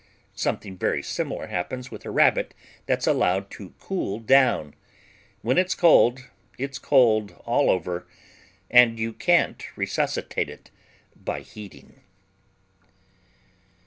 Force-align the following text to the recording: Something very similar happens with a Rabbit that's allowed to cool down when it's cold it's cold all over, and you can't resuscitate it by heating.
Something 0.33 0.79
very 0.79 1.03
similar 1.03 1.45
happens 1.45 1.91
with 1.91 2.05
a 2.05 2.09
Rabbit 2.09 2.55
that's 2.87 3.05
allowed 3.05 3.51
to 3.51 3.75
cool 3.79 4.17
down 4.17 4.73
when 5.43 5.59
it's 5.59 5.75
cold 5.75 6.27
it's 6.57 6.79
cold 6.79 7.33
all 7.45 7.69
over, 7.69 8.07
and 8.71 8.97
you 8.97 9.13
can't 9.13 9.63
resuscitate 9.77 10.49
it 10.49 10.71
by 11.15 11.41
heating. 11.41 12.01